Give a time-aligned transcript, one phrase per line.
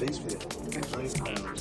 [0.00, 1.59] Shakespeare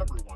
[0.00, 0.35] everyone.